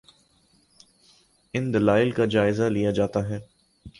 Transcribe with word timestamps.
ان 1.53 1.73
دلائل 1.73 2.11
کا 2.11 2.25
جائزہ 2.25 2.63
لیا 2.63 2.91
جاتا 2.91 3.29
ہے۔ 3.29 3.39